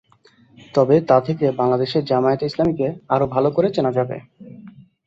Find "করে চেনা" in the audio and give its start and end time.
3.51-3.91